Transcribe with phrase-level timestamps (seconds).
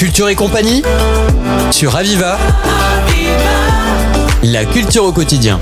[0.00, 0.80] Culture et compagnie
[1.70, 2.38] sur Aviva.
[4.42, 5.60] La culture au quotidien.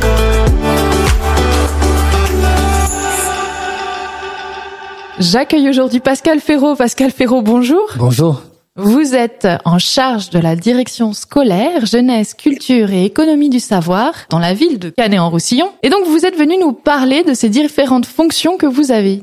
[5.19, 6.77] J'accueille aujourd'hui Pascal Ferraud.
[6.77, 7.83] Pascal Ferraud, bonjour.
[7.97, 8.43] Bonjour.
[8.77, 14.39] Vous êtes en charge de la direction scolaire, jeunesse, culture et économie du savoir dans
[14.39, 15.73] la ville de Canet-en-Roussillon.
[15.83, 19.21] Et donc vous êtes venu nous parler de ces différentes fonctions que vous avez.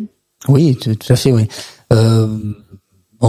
[0.50, 1.48] Oui, tout, à fait, oui.
[1.94, 2.28] Euh,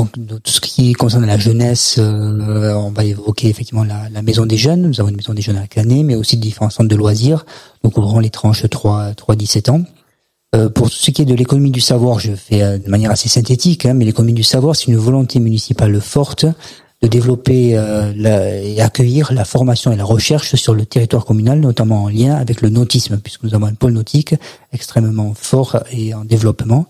[0.05, 4.59] donc, tout ce qui concerne la jeunesse, euh, on va évoquer effectivement la, maison des
[4.59, 4.83] jeunes.
[4.83, 7.47] Nous avons une maison des jeunes à Canet, mais aussi différents centres de loisirs.
[7.83, 9.83] Donc, ouvrant les tranches 3, 3, 17 ans.
[10.55, 13.31] Euh, pour ce qui est de l'économie du savoir, je fais euh, de manière assez
[13.31, 16.45] synthétique, hein, mais l'économie du savoir, c'est une volonté municipale forte
[17.03, 18.13] de développer euh,
[18.63, 22.61] et accueillir la formation et la recherche sur le territoire communal, notamment en lien avec
[22.61, 24.35] le nautisme, puisque nous avons un pôle nautique
[24.73, 26.87] extrêmement fort et en développement.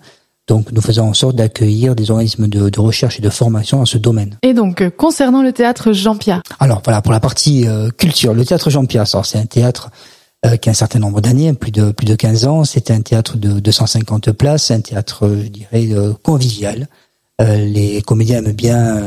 [0.46, 3.86] Donc nous faisons en sorte d'accueillir des organismes de, de, recherche et de formation dans
[3.86, 4.36] ce domaine.
[4.42, 8.44] Et donc euh, concernant le théâtre Jean-Pierre Alors voilà, pour la partie euh, culture, le
[8.44, 9.90] théâtre Jean-Pierre, c'est un théâtre
[10.44, 12.64] euh, qui a un certain nombre d'années, plus de plus de 15 ans.
[12.64, 15.88] C'est un théâtre de 250 places, un théâtre, je dirais,
[16.22, 16.86] convivial.
[17.40, 19.00] les comédiens aiment bien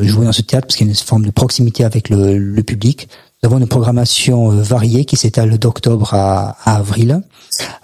[0.00, 2.62] jouer dans ce théâtre parce qu'il y a une forme de proximité avec le, le
[2.62, 3.08] public.
[3.42, 7.22] Nous avons une programmation variée qui s'étale d'octobre à, à avril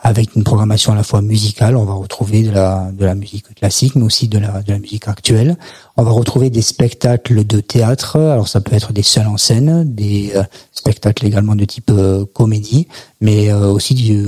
[0.01, 1.77] avec une programmation à la fois musicale.
[1.77, 5.57] On va retrouver de la, musique classique, mais aussi de la, musique actuelle.
[5.97, 8.17] On va retrouver des spectacles de théâtre.
[8.17, 12.25] Alors ça peut être des seuls en scène, des euh, spectacles également de type euh,
[12.25, 12.87] comédie,
[13.21, 14.25] mais euh, aussi du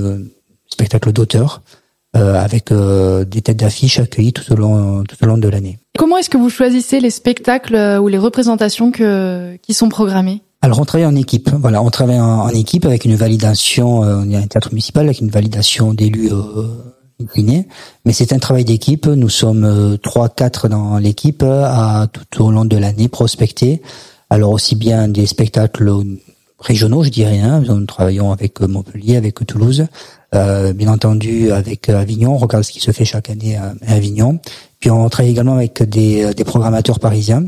[0.68, 1.62] spectacle d'auteur.
[2.12, 5.04] avec des têtes d'affiche accueillies tout au long
[5.38, 5.78] de l'année.
[5.96, 10.42] Comment est-ce que vous choisissez les spectacles ou les représentations qui sont programmées?
[10.62, 11.50] Alors on travaille en équipe.
[11.54, 14.04] Voilà, on travaille en, équipe avec une validation.
[14.04, 16.66] Euh, on est un théâtre municipal avec une validation d'élus euh,
[18.04, 19.06] mais c'est un travail d'équipe.
[19.06, 23.82] Nous sommes euh, trois, quatre dans l'équipe à tout au long de l'année prospecter.
[24.30, 25.92] Alors aussi bien des spectacles
[26.58, 27.40] régionaux, je dirais.
[27.40, 29.86] Hein, nous travaillons avec Montpellier, avec Toulouse,
[30.34, 32.34] euh, bien entendu avec Avignon.
[32.34, 34.38] On regarde ce qui se fait chaque année à, Avignon.
[34.78, 37.44] Puis on travaille également avec des, des programmateurs parisiens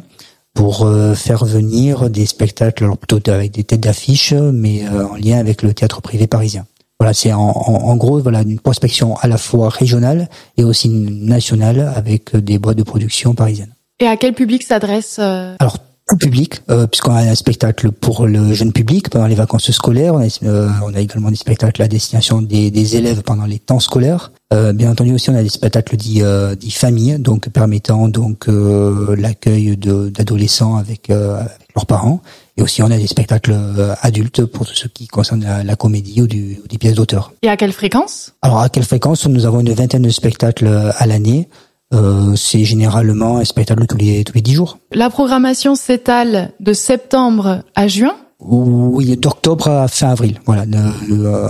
[0.55, 5.17] pour euh, faire venir des spectacles, alors plutôt avec des têtes d'affiche, mais euh, en
[5.17, 6.67] lien avec le théâtre privé parisien.
[7.01, 11.93] Voilà, c'est en, en, gros voilà une prospection à la fois régionale et aussi nationale
[11.97, 13.75] avec des boîtes de production parisiennes.
[13.99, 15.57] Et à quel public s'adresse euh?
[15.59, 15.79] Alors
[16.17, 20.15] public, euh, puisqu'on a un spectacle pour le jeune public pendant les vacances scolaires.
[20.15, 23.81] On a, on a également des spectacles à destination des, des élèves pendant les temps
[23.81, 24.31] scolaires.
[24.53, 28.49] Euh, bien entendu aussi, on a des spectacles dits, euh, dits famille, donc permettant donc
[28.49, 32.21] euh, l'accueil d'adolescents avec, avec, leurs parents.
[32.59, 33.55] Et aussi, on a des spectacles
[34.03, 37.33] adultes pour tout ce qui concerne la, comédie ou, du, ou des pièces d'auteur.
[37.41, 38.35] Et à quelle fréquence?
[38.43, 39.27] Alors, à quelle fréquence?
[39.27, 41.49] Nous avons une vingtaine de spectacles à l'année.
[41.93, 44.79] Euh, c'est généralement un spectacle tous les tous les dix jours.
[44.93, 48.17] La programmation s'étale de septembre à juin.
[48.41, 50.41] Oui, d'octobre à fin avril.
[50.47, 50.65] Voilà.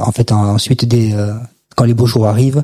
[0.04, 1.14] en fait, ensuite, des,
[1.74, 2.62] quand les beaux jours arrivent,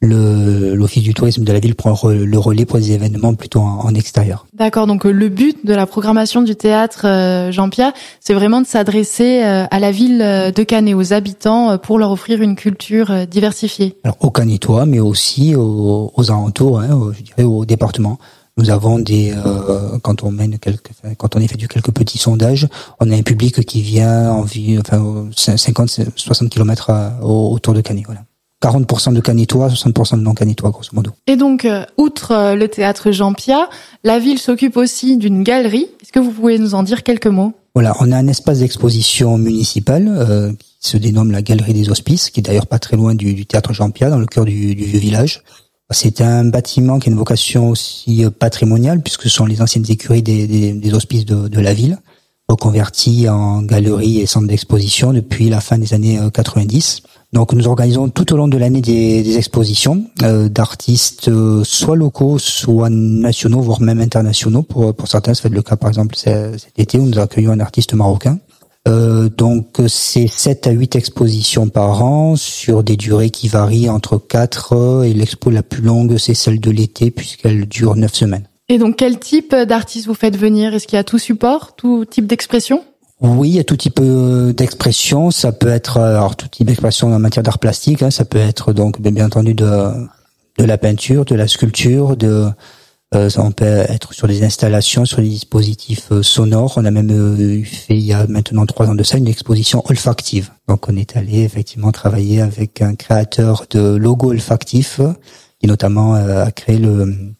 [0.00, 4.46] l'office du tourisme de la ville prend le relais pour des événements plutôt en, extérieur.
[4.54, 8.66] D'accord, donc euh, le but de la programmation du théâtre euh, Jean-Pierre, c'est vraiment de
[8.66, 13.26] s'adresser euh, à la ville de Cannes et aux habitants pour leur offrir une culture
[13.26, 13.96] diversifiée.
[14.04, 18.18] Alors aux Canetois, mais aussi aux, aux alentours, hein, je dirais au département.
[18.58, 22.66] Nous avons des, euh, quand on mène quelques, quand on effectue quelques petits sondages,
[22.98, 26.90] on a un public qui vient en vie, enfin 50, 60 kilomètres
[27.22, 28.22] autour de Canet, voilà.
[28.62, 31.12] 40% de canitois, 60% de non canitois, grosso modo.
[31.26, 33.68] Et donc, euh, outre euh, le théâtre Jean-Pierre,
[34.02, 35.86] la ville s'occupe aussi d'une galerie.
[36.02, 37.52] Est-ce que vous pouvez nous en dire quelques mots?
[37.74, 42.30] Voilà, on a un espace d'exposition municipal euh, qui se dénomme la Galerie des Hospices,
[42.30, 44.84] qui est d'ailleurs pas très loin du, du théâtre Jean-Pierre, dans le cœur du, du
[44.84, 45.44] vieux village.
[45.90, 50.22] C'est un bâtiment qui a une vocation aussi patrimoniale, puisque ce sont les anciennes écuries
[50.22, 51.98] des, des, des hospices de, de la ville,
[52.48, 57.02] reconverties en galerie et centre d'exposition depuis la fin des années 90.
[57.32, 62.38] Donc nous organisons tout au long de l'année des, expositions euh, d'artistes euh, soit locaux,
[62.38, 64.62] soit nationaux, voire même internationaux.
[64.62, 67.92] Pour, certains, ça fait le cas par exemple cet été où nous accueillons un artiste
[67.92, 68.38] marocain.
[68.86, 74.16] Euh, donc c'est 7 à 8 expositions par an sur des durées qui varient entre
[74.16, 78.47] 4 et l'expo la plus longue c'est celle de l'été puisqu'elle dure 9 semaines.
[78.68, 80.74] Et donc quel type d'artistes vous faites venir?
[80.74, 82.84] Est-ce qu'il y a tout support, tout type d'expression?
[83.20, 85.30] Oui, il y a tout type euh, d'expression.
[85.30, 88.02] Ça peut être euh, alors tout type d'expression en matière d'art plastique.
[88.02, 88.10] Hein.
[88.10, 90.06] ça peut être donc bien entendu de
[90.58, 92.48] de la peinture, de la sculpture, de
[93.14, 96.74] euh, ça, on peut être sur des installations, sur des dispositifs sonores.
[96.76, 100.50] On a même fait il y a maintenant trois ans de ça une exposition olfactive.
[100.68, 105.00] Donc on est allé effectivement travailler avec un créateur de logos olfactifs
[105.60, 107.34] qui notamment a créé le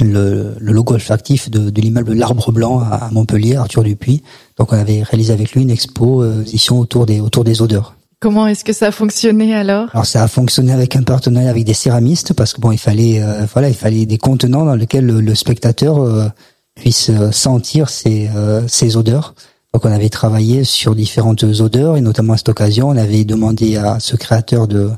[0.00, 4.22] le, le logo olfactif de, de l'immeuble L'Arbre Blanc à Montpellier, Arthur Dupuis.
[4.56, 7.94] Donc on avait réalisé avec lui une exposition autour des autour des odeurs.
[8.20, 9.90] Comment est-ce que ça a fonctionné alors?
[9.92, 13.22] Alors ça a fonctionné avec un partenariat avec des céramistes parce que bon il fallait
[13.22, 16.28] euh, voilà il fallait des contenants dans lesquels le, spectateur euh,
[16.74, 18.28] puisse euh, sentir ces
[18.66, 19.34] ces odeurs.
[19.72, 23.76] Donc on avait travaillé sur différentes odeurs et notamment à cette occasion on avait demandé
[23.76, 24.90] à ce créateur de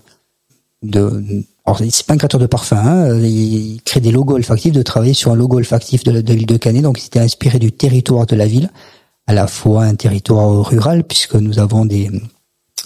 [0.83, 4.83] de alors c'est pas un créateur de parfum, hein, il crée des logos olfactifs, de
[4.83, 6.83] travailler sur un logo olfactif de, l'île de Canet.
[6.83, 8.71] Donc c'était inspiré du territoire de la ville,
[9.27, 12.11] à la fois un territoire rural puisque nous avons des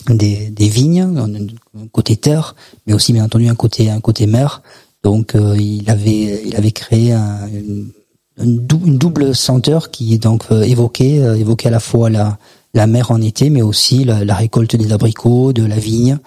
[0.09, 2.57] des, des vignes, un côté terre,
[2.87, 4.63] mais aussi bien entendu un côté un côté mer.
[5.03, 11.21] Donc euh, il avait il avait créé un, une, double senteur qui donc euh, évoquait
[11.21, 12.39] euh, évoquait à la fois la
[12.75, 16.19] la mer en été, mais aussi la récolte des abricots, de la vigne.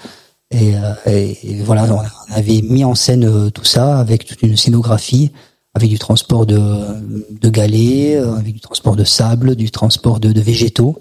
[0.51, 5.31] Et, et, voilà, on avait mis en scène tout ça avec toute une scénographie,
[5.73, 10.41] avec du transport de, de galets, avec du transport de sable, du transport de, de
[10.41, 10.97] végétaux,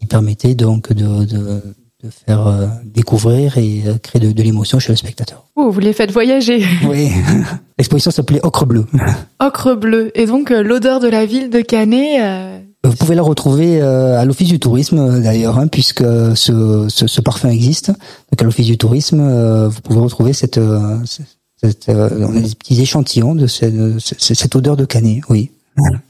[0.00, 1.62] qui permettait donc de, de
[2.04, 5.46] de faire euh, découvrir et euh, créer de, l'émotion chez le spectateur.
[5.56, 6.64] Oh, vous les faites voyager.
[6.88, 7.10] Oui,
[7.76, 8.86] l'exposition s'appelait Ocre bleu.
[9.40, 10.12] Ocre bleu.
[10.14, 12.67] Et donc euh, l'odeur de la ville de Canet.
[12.88, 17.50] Vous pouvez la retrouver à l'Office du tourisme d'ailleurs, hein, puisque ce, ce, ce, parfum
[17.50, 17.88] existe.
[17.88, 20.60] Donc à l'Office du tourisme, vous pouvez retrouver cette,
[21.60, 25.22] cette on a des petits échantillons de cette, cette odeur de Canet.
[25.28, 25.50] Oui.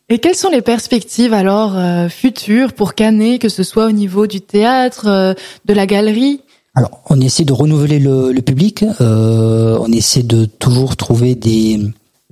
[0.08, 4.26] Et quelles sont les perspectives alors euh, futures pour Canet, que ce soit au niveau
[4.26, 5.34] du théâtre, euh,
[5.66, 6.40] de la galerie?
[6.74, 8.84] Alors, on essaie de renouveler le, le public.
[9.00, 11.80] Euh, on essaie de toujours trouver des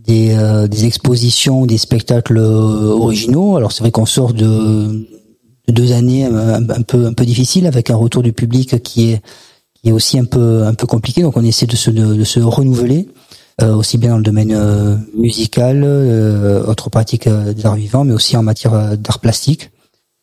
[0.07, 3.57] des, euh, des expositions, des spectacles originaux.
[3.57, 5.07] Alors c'est vrai qu'on sort de,
[5.67, 9.11] de, deux années un, un, peu un peu difficiles avec un retour du public qui
[9.11, 9.23] est
[9.75, 11.23] qui est aussi un peu un peu compliqué.
[11.23, 13.09] Donc on essaie de se de, se renouveler.
[13.63, 18.13] Euh, aussi bien dans le domaine euh, musical, euh, autre pratique des arts vivants, mais
[18.13, 19.71] aussi en matière d'art plastique.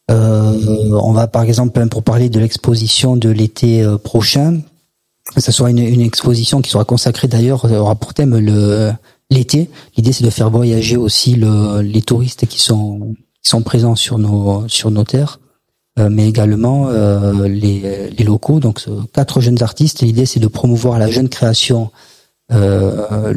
[0.09, 4.62] on va par exemple, pour parler de l'exposition de l'été prochain,
[5.38, 8.91] ça sera une, une, exposition qui sera consacrée d'ailleurs, aura pour thème le
[9.33, 9.69] l'été.
[9.97, 13.15] L'idée c'est de faire voyager aussi le, les touristes qui sont
[13.63, 15.39] présents sur nos terres,
[16.00, 18.59] euh, mais également euh, les, locaux.
[18.59, 20.01] Donc quatre jeunes artistes.
[20.01, 21.91] L'idée c'est de promouvoir la jeune création
[22.51, 23.33] euh,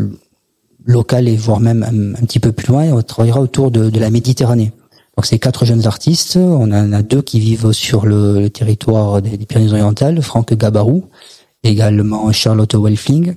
[0.85, 2.93] local et voire même un, petit peu plus loin.
[2.93, 4.73] on travaillera autour de, de la Méditerranée.
[5.17, 6.37] Donc c'est quatre jeunes artistes.
[6.37, 11.05] On en a deux qui vivent sur le, territoire des, Pyrénées-Orientales, Franck Gabarou,
[11.63, 13.35] également Charlotte Welfling.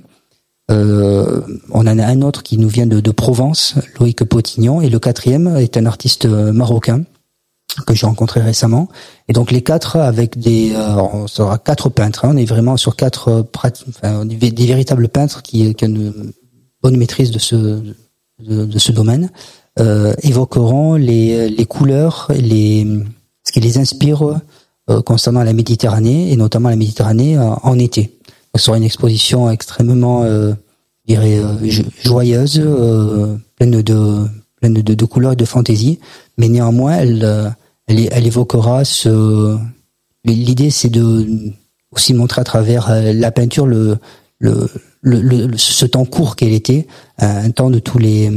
[0.70, 1.40] Euh,
[1.70, 5.56] on en a un autre qui nous vient de, Provence, Loïc Potignon, et le quatrième
[5.56, 7.04] est un artiste marocain
[7.86, 8.88] que j'ai rencontré récemment.
[9.28, 12.24] Et donc les quatre avec des, euh, on sera quatre peintres.
[12.24, 12.32] Hein.
[12.34, 16.32] on est vraiment sur quatre euh, enfin, des, véritables peintres qui, qui, ont une
[16.82, 19.30] bonne maîtrise de ce domaine.
[19.78, 22.86] Euh, évoqueront les, les couleurs, les
[23.44, 24.40] ce qui les inspire
[24.90, 28.18] euh, concernant la Méditerranée et notamment la Méditerranée euh, en été.
[28.56, 30.54] Sera une exposition extrêmement, je
[31.06, 31.40] dirais,
[32.02, 32.60] joyeuse,
[33.56, 34.26] pleine de
[34.60, 35.98] pleine de, couleurs et de fantaisie,
[36.36, 37.54] mais néanmoins elle
[37.90, 39.58] elle, évoquera ce.
[40.24, 41.52] L'idée, c'est de
[41.92, 43.98] aussi montrer à travers euh, la peinture le,
[44.38, 46.86] le, ce temps court qu'elle était,
[47.18, 48.28] un temps de tous les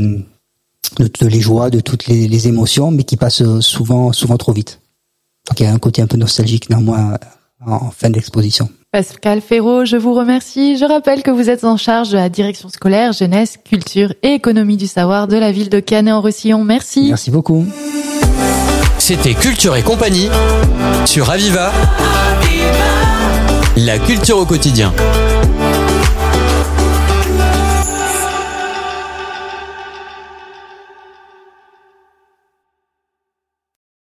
[1.00, 4.80] de toutes les joies, de toutes les, émotions, mais qui passe souvent souvent trop vite.
[5.48, 7.18] Donc il y a un côté un peu nostalgique néanmoins
[7.66, 8.70] en fin d'exposition.
[8.94, 10.78] Pascal Ferraud, je vous remercie.
[10.78, 14.78] Je rappelle que vous êtes en charge de la direction scolaire, jeunesse, culture et économie
[14.78, 16.64] du savoir de la ville de Canet-en-Roussillon.
[16.64, 17.08] Merci.
[17.08, 17.66] Merci beaucoup.
[19.00, 20.30] C'était Culture et compagnie
[21.06, 21.72] sur Aviva.
[23.78, 24.94] La culture au quotidien.